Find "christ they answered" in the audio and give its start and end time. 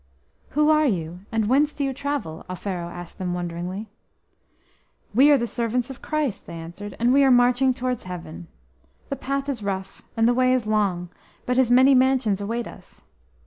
6.01-6.95